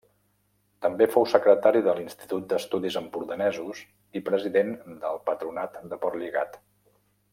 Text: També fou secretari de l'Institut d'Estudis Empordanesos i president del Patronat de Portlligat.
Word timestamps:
També 0.85 1.07
fou 1.15 1.25
secretari 1.33 1.83
de 1.87 1.93
l'Institut 1.99 2.47
d'Estudis 2.53 2.97
Empordanesos 3.01 3.83
i 4.21 4.23
president 4.31 4.73
del 5.05 5.21
Patronat 5.29 5.77
de 5.93 6.01
Portlligat. 6.07 6.59